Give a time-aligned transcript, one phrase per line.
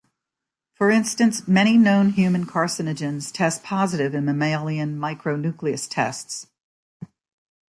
[0.73, 6.47] For instance, many known human carcinogens test positive in mammalian micronucleus tests.